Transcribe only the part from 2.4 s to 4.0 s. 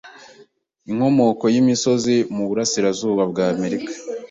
burasirazuba bwa Amerika